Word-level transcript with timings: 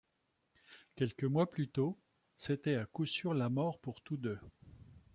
Quelques 0.95 1.25
mois 1.25 1.47
plus 1.47 1.67
tôt, 1.69 1.95
c’était 2.39 2.73
à 2.73 2.87
coup 2.87 3.05
sûr 3.05 3.35
la 3.35 3.49
mort 3.49 3.77
pour 3.79 4.01
tous 4.01 4.17
deux. 4.17 4.39